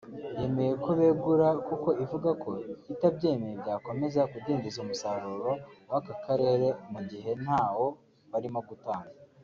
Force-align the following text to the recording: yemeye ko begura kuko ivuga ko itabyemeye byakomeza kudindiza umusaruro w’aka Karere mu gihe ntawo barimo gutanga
yemeye 0.39 0.73
ko 0.83 0.89
begura 0.99 1.47
kuko 1.67 1.89
ivuga 2.03 2.29
ko 2.43 2.51
itabyemeye 2.93 3.55
byakomeza 3.61 4.21
kudindiza 4.31 4.77
umusaruro 4.81 5.51
w’aka 5.89 6.13
Karere 6.25 6.67
mu 6.91 6.99
gihe 7.09 7.31
ntawo 7.43 7.85
barimo 8.33 8.61
gutanga 8.69 9.11